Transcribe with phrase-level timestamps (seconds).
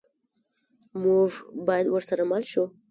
[1.03, 1.29] موږ
[1.67, 2.63] باید ورسره مل شو.